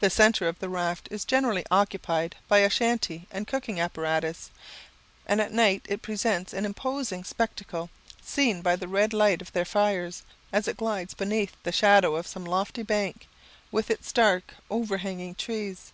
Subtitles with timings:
[0.00, 4.50] The centre of the raft is generally occupied by a shanty and cooking apparatus,
[5.26, 7.88] and at night it presents an imposing spectacle,
[8.20, 12.26] seen by the red light of their fires, as it glides beneath the shadow of
[12.26, 13.28] some lofty bank,
[13.70, 15.92] with its dark overhanging trees.